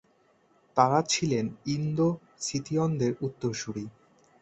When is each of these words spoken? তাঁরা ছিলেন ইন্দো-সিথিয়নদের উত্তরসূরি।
তাঁরা 0.77 0.99
ছিলেন 1.09 1.45
ইন্দো-সিথিয়নদের 1.75 3.11
উত্তরসূরি। 3.21 3.85